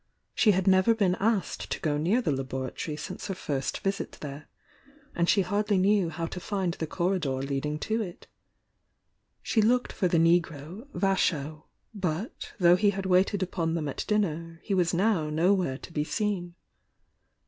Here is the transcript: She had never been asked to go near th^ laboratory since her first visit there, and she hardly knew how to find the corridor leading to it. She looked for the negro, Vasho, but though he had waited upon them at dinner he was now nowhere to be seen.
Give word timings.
She 0.33 0.49
had 0.53 0.65
never 0.65 0.95
been 0.95 1.13
asked 1.19 1.69
to 1.69 1.79
go 1.79 1.95
near 1.95 2.23
th^ 2.23 2.35
laboratory 2.35 2.97
since 2.97 3.27
her 3.27 3.35
first 3.35 3.81
visit 3.81 4.13
there, 4.21 4.49
and 5.13 5.29
she 5.29 5.41
hardly 5.43 5.77
knew 5.77 6.09
how 6.09 6.25
to 6.25 6.39
find 6.39 6.73
the 6.73 6.87
corridor 6.87 7.35
leading 7.35 7.77
to 7.81 8.01
it. 8.01 8.25
She 9.43 9.61
looked 9.61 9.93
for 9.93 10.07
the 10.07 10.17
negro, 10.17 10.87
Vasho, 10.95 11.65
but 11.93 12.53
though 12.59 12.77
he 12.77 12.89
had 12.89 13.05
waited 13.05 13.43
upon 13.43 13.75
them 13.75 13.87
at 13.87 14.03
dinner 14.07 14.59
he 14.63 14.73
was 14.73 14.91
now 14.91 15.29
nowhere 15.29 15.77
to 15.77 15.93
be 15.93 16.03
seen. 16.03 16.55